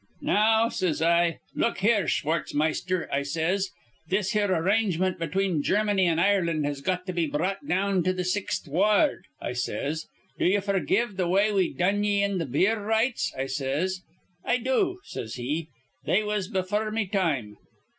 'Now,' 0.19 0.69
says 0.69 0.99
I, 0.99 1.37
'look 1.53 1.77
here, 1.77 2.07
Schwartzmeister,' 2.07 3.07
I 3.13 3.21
says. 3.21 3.69
'This 4.09 4.31
here 4.31 4.51
arrangement 4.51 5.19
between 5.19 5.61
Germany 5.61 6.07
an' 6.07 6.17
Ireland 6.17 6.65
has 6.65 6.81
got 6.81 7.05
to 7.05 7.13
be 7.13 7.27
brought 7.27 7.67
down 7.67 8.01
to 8.05 8.11
th' 8.15 8.25
Sixth 8.25 8.67
Wa 8.67 8.81
ard,' 9.01 9.25
I 9.39 9.53
says. 9.53 10.07
'Do 10.39 10.45
ye 10.45 10.57
f'rgive 10.57 11.17
th' 11.17 11.29
way 11.29 11.51
we 11.51 11.71
done 11.71 12.03
ye 12.03 12.23
in 12.23 12.39
th' 12.39 12.51
beer 12.51 12.81
rites?' 12.83 13.31
I 13.37 13.45
says. 13.45 14.01
'I 14.43 14.57
do,' 14.63 14.99
says 15.03 15.35
he. 15.35 15.67
'They 16.05 16.23
was 16.23 16.47
befure 16.49 16.89
me 16.91 17.05
time.' 17.05 17.57